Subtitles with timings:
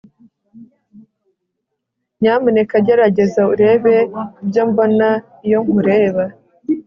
[2.21, 3.95] Nyamuneka gerageza urebe
[4.43, 5.07] ibyo mbona
[5.45, 6.23] iyo nkureba